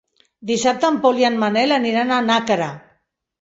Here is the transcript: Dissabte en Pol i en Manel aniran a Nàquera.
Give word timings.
Dissabte 0.51 0.89
en 0.93 0.97
Pol 1.03 1.19
i 1.23 1.27
en 1.29 1.37
Manel 1.43 1.75
aniran 1.77 2.15
a 2.17 2.19
Nàquera. 2.31 2.73